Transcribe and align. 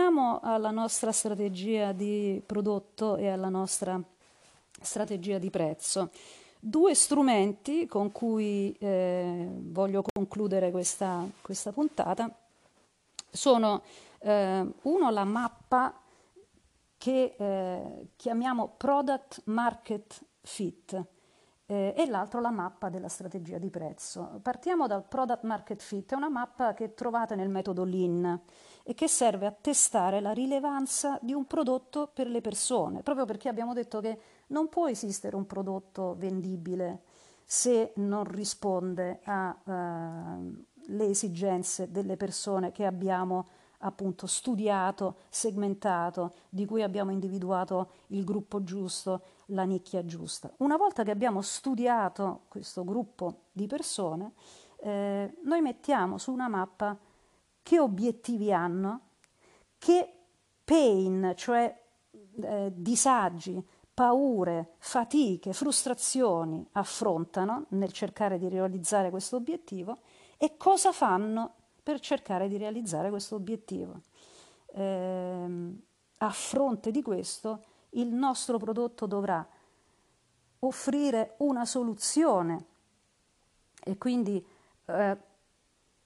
torniamo 0.00 0.40
alla 0.42 0.70
nostra 0.70 1.12
strategia 1.12 1.92
di 1.92 2.42
prodotto 2.46 3.16
e 3.16 3.28
alla 3.28 3.50
nostra 3.50 4.02
strategia 4.80 5.36
di 5.36 5.50
prezzo. 5.50 6.10
Due 6.58 6.94
strumenti 6.94 7.86
con 7.86 8.10
cui 8.10 8.74
eh, 8.80 9.46
voglio 9.50 10.02
concludere 10.02 10.70
questa, 10.70 11.28
questa 11.42 11.70
puntata 11.72 12.34
sono 13.30 13.82
eh, 14.20 14.66
uno 14.82 15.10
la 15.10 15.24
mappa 15.24 16.00
che 16.96 17.34
eh, 17.36 18.06
chiamiamo 18.16 18.72
Product 18.78 19.42
Market 19.44 20.18
Fit 20.40 21.04
eh, 21.66 21.94
e 21.94 22.06
l'altro 22.06 22.40
la 22.40 22.50
mappa 22.50 22.88
della 22.88 23.08
strategia 23.08 23.58
di 23.58 23.68
prezzo. 23.68 24.40
Partiamo 24.42 24.86
dal 24.86 25.04
Product 25.04 25.42
Market 25.42 25.82
Fit, 25.82 26.12
è 26.12 26.16
una 26.16 26.30
mappa 26.30 26.72
che 26.72 26.94
trovate 26.94 27.34
nel 27.34 27.50
metodo 27.50 27.84
Lean 27.84 28.40
e 28.90 28.94
che 28.94 29.06
serve 29.06 29.46
a 29.46 29.52
testare 29.52 30.20
la 30.20 30.32
rilevanza 30.32 31.16
di 31.22 31.32
un 31.32 31.46
prodotto 31.46 32.10
per 32.12 32.26
le 32.26 32.40
persone, 32.40 33.04
proprio 33.04 33.24
perché 33.24 33.48
abbiamo 33.48 33.72
detto 33.72 34.00
che 34.00 34.18
non 34.48 34.68
può 34.68 34.88
esistere 34.88 35.36
un 35.36 35.46
prodotto 35.46 36.16
vendibile 36.18 37.02
se 37.44 37.92
non 37.98 38.24
risponde 38.24 39.20
alle 39.22 40.64
uh, 40.88 41.02
esigenze 41.02 41.92
delle 41.92 42.16
persone 42.16 42.72
che 42.72 42.84
abbiamo 42.84 43.46
appunto 43.78 44.26
studiato, 44.26 45.18
segmentato, 45.28 46.32
di 46.48 46.66
cui 46.66 46.82
abbiamo 46.82 47.12
individuato 47.12 47.90
il 48.08 48.24
gruppo 48.24 48.64
giusto, 48.64 49.22
la 49.46 49.62
nicchia 49.62 50.04
giusta. 50.04 50.52
Una 50.56 50.76
volta 50.76 51.04
che 51.04 51.12
abbiamo 51.12 51.42
studiato 51.42 52.40
questo 52.48 52.82
gruppo 52.82 53.42
di 53.52 53.68
persone, 53.68 54.32
eh, 54.78 55.32
noi 55.44 55.60
mettiamo 55.60 56.18
su 56.18 56.32
una 56.32 56.48
mappa 56.48 56.98
che 57.70 57.78
obiettivi 57.78 58.52
hanno, 58.52 59.00
che 59.78 60.12
pain, 60.64 61.34
cioè 61.36 61.72
eh, 62.42 62.72
disagi, 62.74 63.64
paure, 63.94 64.72
fatiche, 64.78 65.52
frustrazioni 65.52 66.66
affrontano 66.72 67.66
nel 67.68 67.92
cercare 67.92 68.38
di 68.38 68.48
realizzare 68.48 69.10
questo 69.10 69.36
obiettivo 69.36 69.98
e 70.36 70.56
cosa 70.56 70.90
fanno 70.90 71.54
per 71.80 72.00
cercare 72.00 72.48
di 72.48 72.56
realizzare 72.56 73.08
questo 73.08 73.36
obiettivo. 73.36 74.00
Eh, 74.74 75.74
a 76.18 76.30
fronte 76.30 76.90
di 76.90 77.02
questo, 77.02 77.62
il 77.90 78.08
nostro 78.08 78.58
prodotto 78.58 79.06
dovrà 79.06 79.48
offrire 80.58 81.34
una 81.36 81.64
soluzione 81.64 82.64
e 83.84 83.96
quindi 83.96 84.44
eh, 84.86 85.28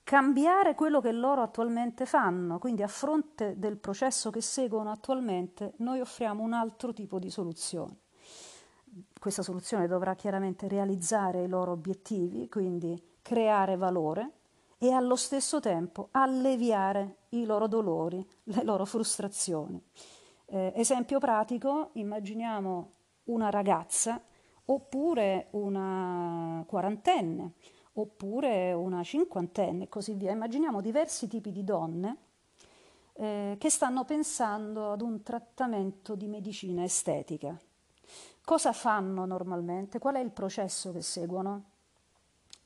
cambiare 0.04 0.74
quello 0.74 1.00
che 1.00 1.10
loro 1.10 1.42
attualmente 1.42 2.06
fanno. 2.06 2.58
Quindi 2.58 2.82
a 2.82 2.88
fronte 2.88 3.58
del 3.58 3.78
processo 3.78 4.30
che 4.30 4.42
seguono 4.42 4.90
attualmente, 4.90 5.72
noi 5.78 6.00
offriamo 6.00 6.42
un 6.42 6.52
altro 6.52 6.92
tipo 6.92 7.18
di 7.18 7.30
soluzione. 7.30 7.96
Questa 9.18 9.42
soluzione 9.42 9.88
dovrà 9.88 10.14
chiaramente 10.14 10.68
realizzare 10.68 11.42
i 11.42 11.48
loro 11.48 11.72
obiettivi, 11.72 12.48
quindi 12.48 13.02
creare 13.22 13.76
valore 13.76 14.32
e 14.78 14.92
allo 14.92 15.16
stesso 15.16 15.60
tempo 15.60 16.08
alleviare 16.12 17.16
i 17.30 17.46
loro 17.46 17.66
dolori, 17.66 18.24
le 18.44 18.62
loro 18.62 18.84
frustrazioni. 18.84 19.82
Eh, 20.44 20.72
esempio 20.76 21.18
pratico, 21.18 21.90
immaginiamo 21.94 22.92
una 23.24 23.48
ragazza 23.48 24.22
oppure 24.66 25.48
una 25.52 26.62
quarantenne 26.66 27.52
oppure 27.94 28.72
una 28.72 29.02
cinquantenne 29.02 29.84
e 29.84 29.88
così 29.88 30.14
via. 30.14 30.32
Immaginiamo 30.32 30.80
diversi 30.80 31.28
tipi 31.28 31.52
di 31.52 31.64
donne 31.64 32.16
eh, 33.14 33.56
che 33.58 33.70
stanno 33.70 34.04
pensando 34.04 34.92
ad 34.92 35.00
un 35.00 35.22
trattamento 35.22 36.14
di 36.14 36.26
medicina 36.26 36.84
estetica. 36.84 37.58
Cosa 38.44 38.72
fanno 38.72 39.24
normalmente? 39.24 39.98
Qual 39.98 40.16
è 40.16 40.20
il 40.20 40.30
processo 40.30 40.92
che 40.92 41.02
seguono? 41.02 41.64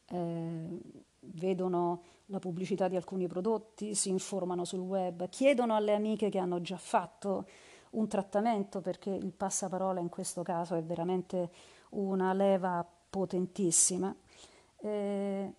Eh, 0.07 0.81
vedono 1.21 2.03
la 2.27 2.39
pubblicità 2.39 2.89
di 2.89 2.97
alcuni 2.97 3.27
prodotti, 3.27 3.95
si 3.95 4.09
informano 4.09 4.65
sul 4.65 4.81
web, 4.81 5.29
chiedono 5.29 5.75
alle 5.75 5.95
amiche 5.95 6.31
che 6.31 6.39
hanno 6.39 6.61
già 6.61 6.77
fatto 6.77 7.47
un 7.91 8.07
trattamento 8.07 8.81
perché 8.81 9.11
il 9.11 9.33
passaparola 9.33 10.01
in 10.01 10.09
questo 10.09 10.43
caso 10.43 10.75
è 10.75 10.83
veramente 10.83 11.51
una 11.91 12.33
leva 12.33 12.87
potentissima. 13.09 14.15
Eh, 14.81 15.55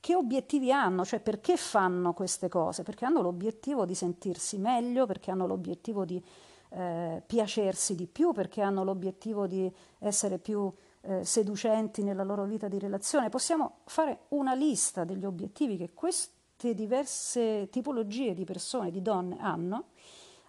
che 0.00 0.14
obiettivi 0.14 0.70
hanno? 0.70 1.04
Cioè 1.04 1.20
perché 1.20 1.56
fanno 1.56 2.12
queste 2.12 2.48
cose? 2.48 2.84
Perché 2.84 3.04
hanno 3.04 3.22
l'obiettivo 3.22 3.84
di 3.84 3.94
sentirsi 3.94 4.56
meglio, 4.56 5.04
perché 5.04 5.32
hanno 5.32 5.46
l'obiettivo 5.46 6.04
di 6.04 6.22
eh, 6.70 7.22
piacersi 7.26 7.94
di 7.94 8.06
più, 8.06 8.32
perché 8.32 8.60
hanno 8.60 8.84
l'obiettivo 8.84 9.46
di 9.46 9.68
essere 9.98 10.38
più 10.38 10.72
eh, 11.00 11.24
seducenti 11.24 12.02
nella 12.02 12.22
loro 12.22 12.44
vita 12.44 12.68
di 12.68 12.78
relazione. 12.78 13.30
Possiamo 13.30 13.78
fare 13.86 14.26
una 14.28 14.54
lista 14.54 15.04
degli 15.04 15.24
obiettivi 15.24 15.76
che 15.76 15.92
queste 15.92 16.74
diverse 16.74 17.68
tipologie 17.70 18.34
di 18.34 18.44
persone, 18.44 18.90
di 18.90 19.02
donne 19.02 19.38
hanno, 19.40 19.86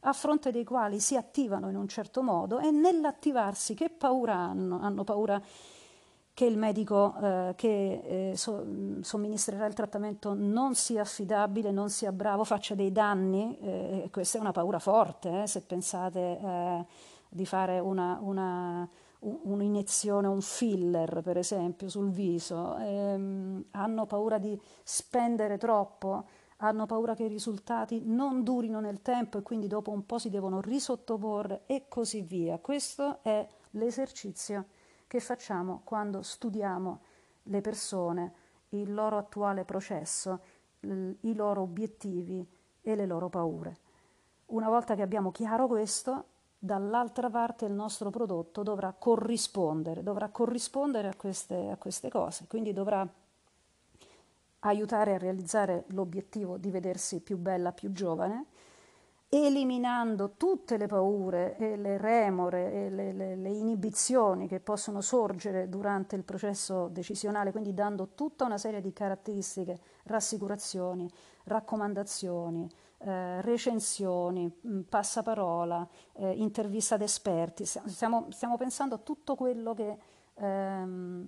a 0.02 0.14
fronte 0.14 0.52
dei 0.52 0.64
quali 0.64 1.00
si 1.00 1.16
attivano 1.16 1.70
in 1.70 1.76
un 1.76 1.88
certo 1.88 2.22
modo 2.22 2.60
e 2.60 2.70
nell'attivarsi 2.70 3.74
che 3.74 3.90
paura 3.90 4.36
hanno? 4.36 4.80
Hanno 4.80 5.04
paura 5.04 5.42
che 6.38 6.46
il 6.46 6.56
medico 6.56 7.16
eh, 7.20 7.54
che 7.56 8.30
eh, 8.30 8.38
so, 8.38 8.64
somministrerà 9.02 9.66
il 9.66 9.74
trattamento 9.74 10.36
non 10.36 10.76
sia 10.76 11.02
affidabile, 11.02 11.72
non 11.72 11.90
sia 11.90 12.12
bravo, 12.12 12.44
faccia 12.44 12.76
dei 12.76 12.92
danni, 12.92 13.58
eh, 13.60 14.10
questa 14.12 14.38
è 14.38 14.42
una 14.42 14.52
paura 14.52 14.78
forte, 14.78 15.42
eh, 15.42 15.48
se 15.48 15.62
pensate 15.62 16.20
eh, 16.40 16.86
di 17.28 17.44
fare 17.48 17.80
una, 17.80 18.20
una, 18.22 18.88
un'iniezione, 19.22 20.28
un 20.28 20.42
filler 20.42 21.22
per 21.24 21.40
esempio 21.40 21.90
sul 21.90 22.12
viso, 22.12 22.78
ehm, 22.78 23.66
hanno 23.72 24.06
paura 24.06 24.38
di 24.38 24.56
spendere 24.84 25.58
troppo, 25.58 26.26
hanno 26.58 26.86
paura 26.86 27.16
che 27.16 27.24
i 27.24 27.30
risultati 27.30 28.04
non 28.06 28.44
durino 28.44 28.80
nel 28.80 29.02
tempo 29.02 29.40
e 29.40 29.42
quindi 29.42 29.66
dopo 29.66 29.90
un 29.90 30.06
po' 30.06 30.20
si 30.20 30.30
devono 30.30 30.62
risottoporre 30.62 31.64
e 31.66 31.86
così 31.88 32.22
via. 32.22 32.60
Questo 32.60 33.24
è 33.24 33.44
l'esercizio 33.72 34.66
che 35.08 35.20
facciamo 35.20 35.82
quando 35.84 36.22
studiamo 36.22 37.00
le 37.44 37.62
persone, 37.62 38.34
il 38.70 38.94
loro 38.94 39.18
attuale 39.18 39.64
processo, 39.64 40.40
i 40.82 41.34
loro 41.34 41.62
obiettivi 41.62 42.46
e 42.82 42.96
le 42.96 43.06
loro 43.06 43.30
paure. 43.30 43.78
Una 44.48 44.70
volta 44.70 44.96
che 44.96 45.02
abbiamo 45.02 45.32
chiaro 45.32 45.68
questo, 45.68 46.26
dall'altra 46.60 47.30
parte 47.30 47.66
il 47.66 47.74
nostro 47.74 48.10
prodotto 48.10 48.64
dovrà 48.64 48.94
corrispondere, 48.94 50.04
dovrà 50.04 50.30
corrispondere 50.30 51.08
a 51.08 51.16
queste, 51.16 51.70
a 51.70 51.78
queste 51.78 52.10
cose, 52.10 52.46
quindi 52.48 52.74
dovrà 52.74 53.08
aiutare 54.60 55.14
a 55.14 55.18
realizzare 55.18 55.86
l'obiettivo 55.88 56.58
di 56.58 56.72
vedersi 56.72 57.20
più 57.20 57.38
bella, 57.38 57.72
più 57.72 57.92
giovane, 57.92 58.46
eliminando 59.30 60.36
tutte 60.38 60.78
le 60.78 60.88
paure 60.88 61.58
e 61.58 61.76
le 61.76 61.98
remore 61.98 62.72
e 62.72 62.90
le, 62.90 63.12
le, 63.12 63.36
le, 63.36 63.50
inibizioni 63.50 64.48
che 64.48 64.62
possono 64.62 65.02
sorgere 65.02 65.68
durante 65.68 66.16
il 66.16 66.24
processo 66.24 66.88
decisionale, 66.88 67.52
quindi 67.52 67.74
dando 67.74 68.10
tutta 68.16 68.46
una 68.46 68.58
serie 68.58 68.80
di 68.80 68.94
caratteristiche, 68.94 69.80
rassicurazioni, 70.04 71.10
raccomandazioni, 71.44 72.70
eh, 73.00 73.42
recensioni, 73.42 74.50
mh, 74.62 74.80
passaparola, 74.82 75.88
eh, 76.14 76.32
intervista 76.32 76.96
ad 76.96 77.02
esperti. 77.02 77.66
Stiamo, 77.66 78.28
stiamo, 78.30 78.56
pensando 78.56 78.96
a 78.96 79.00
tutto 79.00 79.36
quello 79.36 79.74
che 79.74 79.98
ehm, 80.36 81.28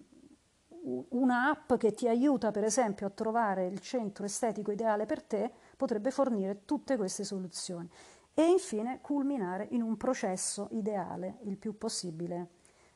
una 1.10 1.50
app 1.50 1.74
che 1.76 1.92
ti 1.92 2.08
aiuta 2.08 2.52
per 2.52 2.64
esempio 2.64 3.08
a 3.08 3.10
trovare 3.10 3.68
il 3.68 3.80
centro 3.80 4.26
estetico 4.26 4.72
ideale 4.72 5.06
per 5.06 5.22
te 5.24 5.52
potrebbe 5.80 6.12
fornire 6.12 6.66
tutte 6.66 6.98
queste 6.98 7.24
soluzioni 7.24 7.90
e 8.34 8.44
infine 8.44 9.00
culminare 9.00 9.66
in 9.72 9.82
un 9.82 9.96
processo 9.96 10.68
ideale 10.72 11.38
il 11.44 11.56
più 11.56 11.78
possibile 11.78 12.50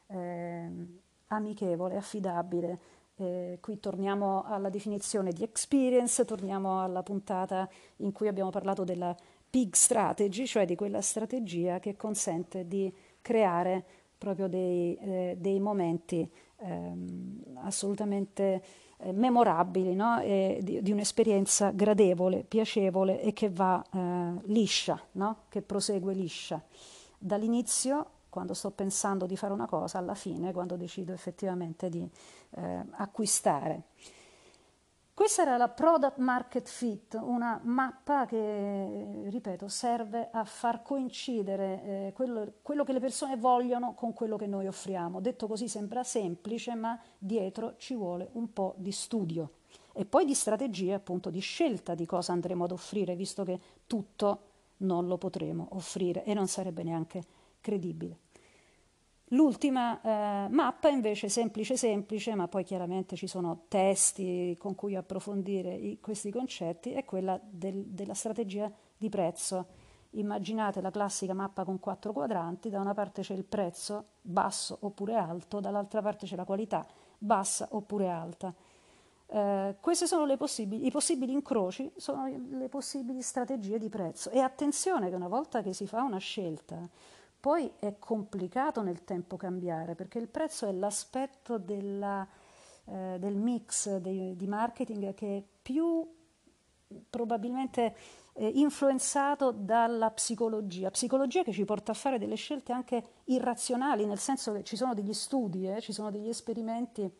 eh, 0.07 0.69
amichevole, 1.27 1.95
affidabile. 1.95 2.80
Eh, 3.15 3.59
qui 3.62 3.80
torniamo 3.80 4.44
alla 4.44 4.68
definizione 4.68 5.31
di 5.31 5.44
experience, 5.44 6.25
torniamo 6.25 6.83
alla 6.83 7.03
puntata 7.03 7.69
in 7.97 8.12
cui 8.12 8.27
abbiamo 8.27 8.50
parlato 8.50 8.83
della 8.83 9.15
big 9.50 9.75
strategy, 9.75 10.45
cioè 10.45 10.65
di 10.65 10.75
quella 10.75 11.00
strategia 11.00 11.80
che 11.80 11.95
consente 11.95 12.68
di 12.68 12.94
creare 13.21 13.85
proprio 14.23 14.47
dei, 14.47 14.95
eh, 14.95 15.35
dei 15.37 15.59
momenti 15.59 16.27
ehm, 16.59 17.57
assolutamente 17.63 18.63
eh, 18.99 19.11
memorabili, 19.11 19.93
no? 19.93 20.21
di, 20.21 20.81
di, 20.81 20.91
un'esperienza 20.93 21.71
gradevole, 21.71 22.45
piacevole 22.47 23.21
e 23.21 23.33
che 23.33 23.49
va 23.49 23.83
eh, 23.91 24.41
liscia, 24.45 24.97
no? 25.13 25.43
che 25.49 25.61
prosegue 25.61 26.13
liscia. 26.13 26.63
Dall'inizio, 27.17 28.07
quando 28.29 28.53
sto 28.53 28.71
pensando 28.71 29.25
di 29.25 29.35
fare 29.35 29.51
una 29.51 29.67
cosa, 29.67 29.97
alla 29.97 30.15
fine, 30.15 30.53
quando 30.53 30.77
decido 30.77 31.11
effettivamente 31.11 31.89
di 31.89 32.09
eh, 32.51 32.85
acquistare. 32.91 33.83
Questa 35.15 35.44
era 35.44 35.57
la 35.57 35.69
Product 35.69 36.18
Market 36.18 36.68
Fit, 36.68 37.19
una 37.21 37.62
mappa 37.63 38.25
che, 38.25 39.25
ripeto, 39.30 39.68
serve 39.68 40.30
a 40.31 40.44
far 40.44 40.81
coincidere 40.81 41.83
eh, 41.83 42.13
quello, 42.13 42.54
quello, 42.63 42.83
che 42.83 42.94
le 42.94 43.00
persone 43.00 43.38
vogliono 43.38 43.94
con 43.94 44.12
quello 44.13 44.38
che 44.38 44.48
noi 44.48 44.65
offriamo. 44.65 45.21
Detto 45.21 45.45
così 45.45 45.68
sembra 45.68 46.04
semplice, 46.04 46.74
ma 46.74 47.00
dietro 47.19 47.75
ci 47.77 47.94
vuole 47.94 48.30
un 48.33 48.51
po' 48.54 48.74
di 48.77 48.92
studio 48.92 49.51
e 49.94 50.04
poi 50.04 50.25
di 50.25 50.33
strategie, 50.33 50.94
appunto, 50.94 51.30
di 51.30 51.42
scelta 51.42 51.94
di 51.94 52.07
cosa 52.07 52.31
andremo 52.31 52.63
ad 52.63 52.71
offrire, 52.71 53.16
visto 53.16 53.44
che 53.44 53.59
tutto 53.86 54.39
non 54.77 55.06
lo 55.06 55.19
potremo 55.19 55.68
offrire 55.74 56.24
e 56.24 56.33
non 56.33 56.48
sarebbe 56.48 56.81
neanche 56.81 57.24
credibile. 57.62 58.22
L'ultima 59.33 60.00
eh, 60.00 60.47
mappa 60.50 60.89
invece 60.89 61.27
semplice 61.27 61.75
semplice, 61.75 62.35
ma 62.35 62.47
poi 62.47 62.63
chiaramente 62.63 63.15
ci 63.15 63.25
sono 63.25 63.65
testi 63.68 64.56
con 64.59 64.75
cui 64.75 64.95
approfondire 64.95 65.74
i, 65.74 66.00
questi 66.00 66.30
concetti, 66.30 66.91
è 66.91 67.03
quella 67.03 67.39
del, 67.44 67.83
della 67.85 68.13
strategia 68.13 68.71
di 68.95 69.09
prezzo. 69.09 69.65
Immaginate 70.12 70.81
la 70.81 70.91
classica 70.91 71.33
mappa 71.33 71.63
con 71.63 71.80
quattro 71.80 72.13
quadranti, 72.13 72.69
da 72.69 72.80
una 72.80 72.94
parte 72.94 73.24
c'è 73.24 73.33
il 73.33 73.44
prezzo 73.44 74.06
basso 74.21 74.77
oppure 74.81 75.15
alto, 75.15 75.59
dall'altra 75.59 76.03
parte 76.03 76.27
c'è 76.27 76.35
la 76.35 76.45
qualità 76.45 76.85
bassa 77.18 77.68
oppure 77.71 78.09
alta. 78.09 78.53
Eh, 79.25 79.75
questi 79.80 80.06
sono 80.06 80.38
possibili, 80.38 80.85
i 80.85 80.91
possibili 80.91 81.33
incroci, 81.33 81.91
sono 81.95 82.31
le 82.51 82.69
possibili 82.69 83.24
strategie 83.24 83.80
di 83.80 83.89
prezzo. 83.89 84.30
E 84.30 84.41
attenzione 84.41 85.09
che 85.09 85.15
una 85.15 85.27
volta 85.27 85.63
che 85.63 85.74
si 85.74 85.88
fa 85.88 86.03
una 86.03 86.19
scelta, 86.19 86.88
poi 87.44 87.69
è 87.78 88.00
complicato 88.00 88.81
nel 88.81 89.04
tempo 89.04 89.36
cambiare 89.36 89.95
perché 89.95 90.18
il 90.18 90.30
prezzo 90.30 90.66
è 90.66 90.72
l'aspetto 90.72 91.57
della, 91.57 92.25
eh, 92.86 93.18
del 93.19 93.36
mix 93.36 93.98
di, 93.98 94.34
di, 94.38 94.48
marketing 94.48 95.13
che 95.13 95.38
è 95.40 95.44
più 95.62 96.10
probabilmente 97.10 97.98
eh, 98.31 98.48
influenzato 98.48 99.51
dalla 99.51 100.10
psicologia, 100.12 100.90
psicologia 100.90 101.44
che 101.44 101.51
ci 101.51 101.66
porta 101.66 101.92
a 101.92 101.95
fare 101.95 102.18
delle 102.18 102.36
scelte 102.36 102.72
anche 102.72 103.04
irrazionali, 103.25 104.06
nel 104.06 104.19
senso 104.19 104.54
che 104.54 104.63
ci 104.63 104.78
sono 104.78 104.94
degli 104.94 105.12
studi, 105.12 105.69
eh, 105.69 105.81
ci 105.81 105.92
sono 105.92 106.12
degli 106.12 106.30
esperimenti 106.30 107.12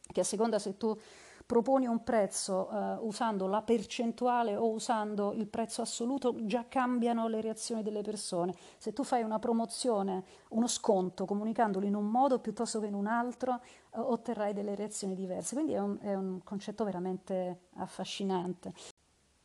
che 0.00 0.20
a 0.20 0.22
seconda 0.22 0.60
se 0.60 0.76
tu 0.76 0.96
proponi 1.46 1.86
un 1.86 2.02
prezzo 2.02 2.68
eh, 2.68 2.96
usando 3.00 3.46
la 3.46 3.62
percentuale 3.62 4.56
o 4.56 4.68
usando 4.68 5.32
il 5.32 5.46
prezzo 5.46 5.80
assoluto, 5.80 6.34
già 6.44 6.66
cambiano 6.68 7.28
le 7.28 7.40
reazioni 7.40 7.82
delle 7.82 8.02
persone. 8.02 8.54
Se 8.76 8.92
tu 8.92 9.04
fai 9.04 9.22
una 9.22 9.38
promozione, 9.38 10.24
uno 10.50 10.66
sconto, 10.66 11.24
comunicandolo 11.24 11.86
in 11.86 11.94
un 11.94 12.06
modo 12.06 12.40
piuttosto 12.40 12.80
che 12.80 12.86
in 12.86 12.94
un 12.94 13.06
altro, 13.06 13.60
eh, 13.94 14.00
otterrai 14.00 14.52
delle 14.52 14.74
reazioni 14.74 15.14
diverse. 15.14 15.54
Quindi 15.54 15.72
è 15.72 15.80
un, 15.80 15.96
è 16.00 16.14
un 16.14 16.42
concetto 16.42 16.84
veramente 16.84 17.68
affascinante. 17.74 18.72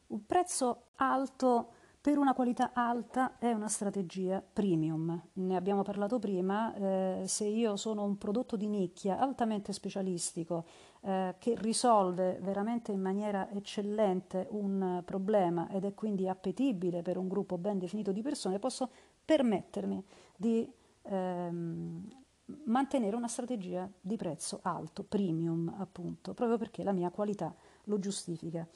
Un 0.08 0.26
prezzo 0.26 0.88
alto 0.96 1.80
per 2.02 2.18
una 2.18 2.34
qualità 2.34 2.72
alta 2.74 3.38
è 3.38 3.52
una 3.52 3.68
strategia 3.68 4.42
premium. 4.42 5.22
Ne 5.34 5.56
abbiamo 5.56 5.84
parlato 5.84 6.18
prima, 6.18 6.74
eh, 6.74 7.24
se 7.28 7.46
io 7.46 7.76
sono 7.76 8.04
un 8.04 8.18
prodotto 8.18 8.56
di 8.56 8.66
nicchia 8.66 9.20
altamente 9.20 9.72
specialistico 9.72 10.66
eh, 11.02 11.36
che 11.40 11.56
risolve 11.58 12.40
veramente 12.42 12.92
in 12.92 13.02
maniera 13.02 13.50
eccellente 13.52 14.48
un 14.52 15.02
problema 15.04 15.70
ed 15.70 15.86
è 15.86 15.94
quindi 15.94 16.28
appetibile 16.28 17.02
per 17.02 17.18
un 17.18 17.28
gruppo 17.28 17.58
ben 17.58 17.80
definito 17.80 18.12
di 18.12 18.22
persone, 18.22 18.60
posso 18.60 18.90
permettermi 19.26 20.04
di 20.36 20.72
ehm, 21.04 22.08
mantenere 22.66 23.16
una 23.16 23.28
strategia 23.28 23.90
di 24.00 24.16
prezzo 24.16 24.60
alto, 24.64 25.04
premium 25.04 25.74
appunto, 25.80 26.34
proprio 26.34 26.58
perché 26.58 26.84
la 26.84 26.92
mia 26.92 27.10
qualità 27.10 27.54
lo 27.86 28.00
giustifica. 28.00 28.68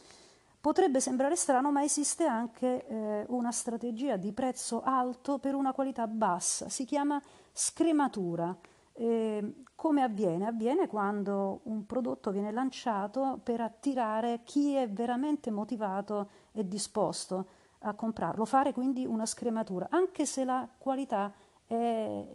Potrebbe 0.60 1.00
sembrare 1.00 1.36
strano, 1.36 1.72
ma 1.72 1.84
esiste 1.84 2.26
anche 2.26 2.88
eh, 2.88 3.26
una 3.28 3.52
strategia 3.52 4.18
di 4.18 4.32
prezzo 4.32 4.82
alto 4.82 5.38
per 5.38 5.54
una 5.54 5.74
qualità 5.74 6.08
bassa, 6.08 6.70
si 6.70 6.86
chiama 6.86 7.22
scrematura. 7.52 8.58
Eh, 8.98 9.64
come 9.76 10.02
avviene? 10.02 10.48
Avviene 10.48 10.88
quando 10.88 11.60
un 11.64 11.86
prodotto 11.86 12.32
viene 12.32 12.52
lanciato 12.52 13.40
per 13.44 13.60
attirare 13.60 14.42
chi 14.44 14.74
è 14.74 14.90
veramente 14.90 15.52
motivato 15.52 16.30
e 16.54 16.66
disposto 16.66 17.48
a 17.80 17.94
comprarlo, 17.94 18.46
fare 18.46 18.72
quindi 18.72 19.06
una 19.06 19.26
scrematura, 19.26 19.88
anche 19.92 20.26
se 20.26 20.44
la 20.46 20.68
qualità 20.78 21.32
è 21.68 22.26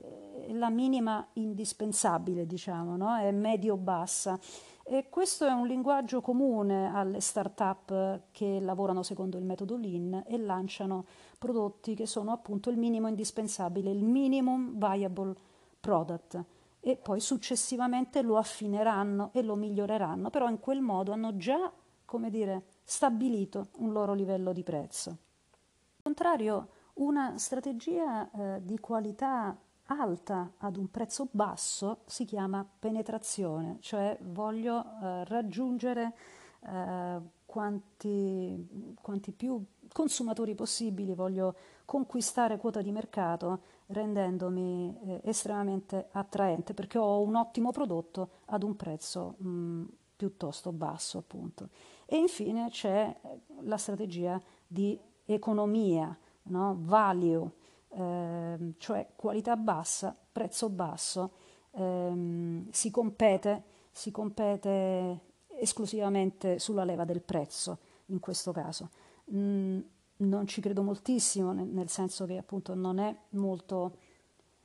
la 0.49 0.71
minima 0.71 1.27
indispensabile, 1.35 2.47
diciamo, 2.47 2.97
no? 2.97 3.17
è 3.17 3.31
medio-bassa. 3.31 4.39
E 4.83 5.09
questo 5.09 5.47
è 5.47 5.53
un 5.53 5.67
linguaggio 5.67 6.21
comune 6.21 6.93
alle 6.93 7.21
start-up 7.21 8.23
che 8.33 8.59
lavorano 8.61 9.03
secondo 9.03 9.39
il 9.39 9.45
metodo 9.45 9.77
Lean 9.77 10.25
e 10.27 10.37
lanciano 10.37 11.05
prodotti 11.39 11.95
che 11.95 12.07
sono 12.07 12.33
appunto 12.33 12.71
il 12.71 12.77
minimo 12.77 13.07
indispensabile, 13.07 13.91
il 13.91 14.03
minimum 14.03 14.77
viable 14.77 15.35
product 15.81 16.45
e 16.81 16.97
poi 16.97 17.21
successivamente 17.21 18.23
lo 18.23 18.37
affineranno 18.37 19.31
e 19.33 19.43
lo 19.43 19.55
miglioreranno, 19.55 20.31
però 20.31 20.49
in 20.49 20.61
quel 20.61 20.81
modo 20.81 21.13
hanno 21.13 21.37
già, 21.37 21.71
come 22.05 22.31
dire, 22.31 22.65
stabilito 22.85 23.69
un 23.79 23.93
loro 23.93 24.15
livello 24.15 24.53
di 24.53 24.63
prezzo. 24.63 25.11
Al 25.11 26.03
contrario, 26.03 26.69
una 26.95 27.37
strategia 27.39 28.31
eh, 28.31 28.65
di 28.65 28.79
qualità 28.79 29.57
alta 29.87 30.53
ad 30.59 30.77
un 30.77 30.91
prezzo 30.91 31.29
basso 31.31 32.03
si 32.07 32.25
chiama 32.25 32.67
penetrazione, 32.79 33.79
cioè 33.81 34.17
voglio 34.23 34.85
eh, 34.85 35.25
raggiungere 35.25 36.15
eh, 36.61 37.21
quanti, 37.45 38.95
quanti 39.01 39.33
più 39.33 39.63
consumatori 39.93 40.55
possibili, 40.55 41.15
voglio 41.15 41.55
conquistare 41.85 42.57
quota 42.57 42.83
di 42.83 42.93
mercato 42.93 43.61
rendendomi 43.87 44.97
eh, 45.05 45.21
estremamente 45.25 46.09
attraente 46.13 46.75
perché 46.75 46.99
ho 46.99 47.21
un 47.21 47.35
ottimo 47.35 47.73
prodotto 47.73 48.31
ad 48.47 48.63
un 48.63 48.77
prezzo 48.77 49.35
mh, 49.39 49.49
mm, 49.49 49.85
piuttosto 50.17 50.73
basso 50.73 51.19
appunto. 51.19 51.69
E 52.07 52.17
infine 52.17 52.69
c'è 52.71 53.15
la 53.63 53.77
strategia 53.77 54.41
di 54.67 54.99
economia, 55.25 56.17
no? 56.45 56.77
value, 56.81 57.51
ehm, 57.89 58.75
cioè 58.79 59.09
qualità 59.17 59.57
bassa, 59.57 60.17
prezzo 60.33 60.69
basso, 60.69 61.31
ehm, 61.73 62.69
si, 62.71 62.91
compete, 62.91 63.63
si 63.91 64.11
compete 64.11 65.21
esclusivamente 65.61 66.59
sulla 66.59 66.85
leva 66.85 67.05
del 67.05 67.21
prezzo 67.21 67.79
in 68.07 68.21
questo 68.21 68.53
caso. 68.53 68.91
Non 69.33 70.47
ci 70.47 70.61
credo 70.61 70.83
moltissimo, 70.83 71.53
nel, 71.53 71.69
nel, 71.69 71.89
senso 71.89 72.27
che 72.27 72.37
appunto 72.37 72.75
non 72.75 72.99
è 72.99 73.15
molto 73.31 73.97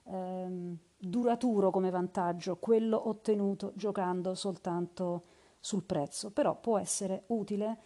ehm, 0.03 0.77
duraturo 0.97 1.69
come 1.71 1.89
vantaggio 1.89 2.57
quello 2.57 3.07
ottenuto 3.07 3.71
giocando 3.75 4.33
soltanto 4.35 5.23
sul 5.59 5.83
prezzo, 5.83 6.31
però 6.31 6.59
può 6.59 6.77
essere 6.77 7.23
utile 7.27 7.77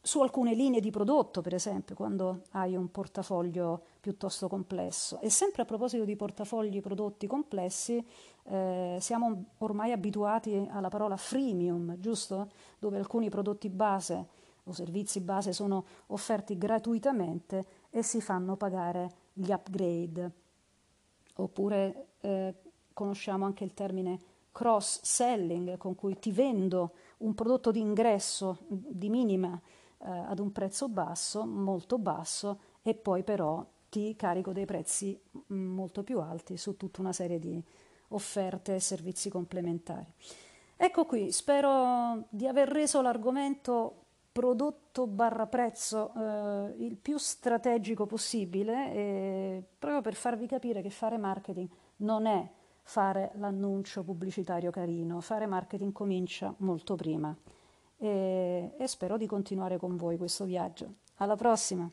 su 0.00 0.20
alcune 0.20 0.54
linee 0.54 0.80
di 0.80 0.90
prodotto, 0.90 1.40
per 1.40 1.54
esempio, 1.54 1.94
quando 1.94 2.42
hai 2.52 2.76
un 2.76 2.90
portafoglio 2.90 3.82
piuttosto 4.00 4.48
complesso. 4.48 5.18
E 5.20 5.30
sempre 5.30 5.62
a 5.62 5.64
proposito 5.64 6.04
di 6.04 6.14
portafogli 6.14 6.80
prodotti 6.80 7.26
complessi, 7.26 8.04
eh, 8.44 8.98
siamo 9.00 9.44
ormai 9.58 9.92
abituati 9.92 10.68
alla 10.70 10.88
parola 10.88 11.16
freemium, 11.16 11.98
giusto? 11.98 12.50
Dove 12.78 12.98
alcuni 12.98 13.30
prodotti 13.30 13.70
base 13.70 14.42
o 14.64 14.72
servizi 14.72 15.20
base 15.20 15.52
sono 15.52 15.84
offerti 16.08 16.56
gratuitamente 16.56 17.66
e 17.90 18.02
si 18.02 18.20
fanno 18.20 18.56
pagare 18.56 19.10
gli 19.32 19.50
upgrade. 19.50 20.32
Oppure 21.36 22.06
eh, 22.20 22.54
conosciamo 22.92 23.44
anche 23.44 23.64
il 23.64 23.74
termine 23.74 24.18
cross 24.52 25.00
selling, 25.02 25.76
con 25.76 25.94
cui 25.94 26.18
ti 26.18 26.30
vendo 26.30 26.92
un 27.18 27.34
prodotto 27.34 27.72
di 27.72 27.80
ingresso 27.80 28.58
di 28.68 29.08
minima 29.08 29.60
eh, 29.98 30.08
ad 30.08 30.38
un 30.38 30.52
prezzo 30.52 30.88
basso, 30.88 31.44
molto 31.44 31.98
basso, 31.98 32.60
e 32.82 32.94
poi 32.94 33.24
però 33.24 33.66
ti 33.88 34.14
carico 34.16 34.52
dei 34.52 34.64
prezzi 34.64 35.20
mm, 35.52 35.74
molto 35.74 36.02
più 36.02 36.20
alti 36.20 36.56
su 36.56 36.76
tutta 36.76 37.00
una 37.00 37.12
serie 37.12 37.38
di 37.38 37.62
offerte 38.08 38.76
e 38.76 38.80
servizi 38.80 39.28
complementari. 39.28 40.12
Ecco 40.76 41.04
qui, 41.04 41.32
spero 41.32 42.26
di 42.28 42.46
aver 42.46 42.68
reso 42.68 43.00
l'argomento 43.00 44.03
prodotto 44.34 45.06
barra 45.06 45.46
prezzo 45.46 46.10
eh, 46.12 46.74
il 46.78 46.96
più 46.96 47.18
strategico 47.18 48.04
possibile, 48.04 48.92
eh, 48.92 49.64
proprio 49.78 50.00
per 50.00 50.14
farvi 50.14 50.48
capire 50.48 50.82
che 50.82 50.90
fare 50.90 51.18
marketing 51.18 51.68
non 51.98 52.26
è 52.26 52.50
fare 52.82 53.30
l'annuncio 53.36 54.02
pubblicitario 54.02 54.72
carino, 54.72 55.20
fare 55.20 55.46
marketing 55.46 55.92
comincia 55.92 56.52
molto 56.58 56.96
prima 56.96 57.32
e, 57.96 58.74
e 58.76 58.86
spero 58.88 59.16
di 59.16 59.28
continuare 59.28 59.78
con 59.78 59.94
voi 59.94 60.16
questo 60.16 60.44
viaggio. 60.44 60.94
Alla 61.18 61.36
prossima! 61.36 61.88